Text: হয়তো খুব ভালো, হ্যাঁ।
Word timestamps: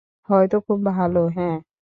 হয়তো 0.29 0.57
খুব 0.61 0.79
ভালো, 0.89 1.21
হ্যাঁ। 1.29 1.57